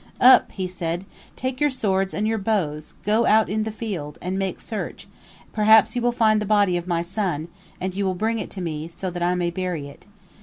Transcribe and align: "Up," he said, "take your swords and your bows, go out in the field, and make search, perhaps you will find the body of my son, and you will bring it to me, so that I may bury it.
"Up," 0.19 0.51
he 0.53 0.65
said, 0.65 1.05
"take 1.35 1.61
your 1.61 1.69
swords 1.69 2.15
and 2.15 2.27
your 2.27 2.39
bows, 2.39 2.95
go 3.03 3.27
out 3.27 3.49
in 3.49 3.65
the 3.65 3.71
field, 3.71 4.17
and 4.19 4.39
make 4.39 4.59
search, 4.59 5.07
perhaps 5.53 5.95
you 5.95 6.01
will 6.01 6.11
find 6.11 6.41
the 6.41 6.45
body 6.47 6.75
of 6.75 6.87
my 6.87 7.03
son, 7.03 7.49
and 7.79 7.93
you 7.93 8.03
will 8.05 8.15
bring 8.15 8.39
it 8.39 8.49
to 8.49 8.61
me, 8.61 8.87
so 8.87 9.11
that 9.11 9.21
I 9.21 9.35
may 9.35 9.51
bury 9.51 9.87
it. 9.89 10.07